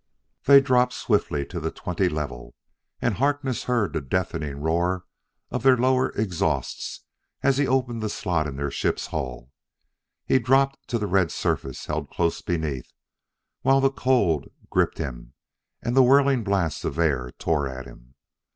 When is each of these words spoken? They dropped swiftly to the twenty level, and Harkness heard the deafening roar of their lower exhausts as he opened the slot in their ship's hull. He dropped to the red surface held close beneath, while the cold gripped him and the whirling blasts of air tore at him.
They 0.45 0.61
dropped 0.61 0.93
swiftly 0.93 1.45
to 1.45 1.59
the 1.59 1.69
twenty 1.69 2.09
level, 2.09 2.55
and 3.03 3.13
Harkness 3.17 3.65
heard 3.65 3.93
the 3.93 4.01
deafening 4.01 4.57
roar 4.59 5.05
of 5.51 5.61
their 5.61 5.77
lower 5.77 6.09
exhausts 6.13 7.01
as 7.43 7.59
he 7.59 7.67
opened 7.67 8.01
the 8.01 8.09
slot 8.09 8.47
in 8.47 8.55
their 8.55 8.71
ship's 8.71 9.05
hull. 9.13 9.51
He 10.25 10.39
dropped 10.39 10.87
to 10.87 10.97
the 10.97 11.05
red 11.05 11.29
surface 11.31 11.85
held 11.85 12.09
close 12.09 12.41
beneath, 12.41 12.91
while 13.61 13.79
the 13.79 13.91
cold 13.91 14.47
gripped 14.71 14.97
him 14.97 15.33
and 15.83 15.95
the 15.95 16.01
whirling 16.01 16.43
blasts 16.43 16.83
of 16.83 16.97
air 16.97 17.29
tore 17.37 17.67
at 17.67 17.85
him. 17.85 18.15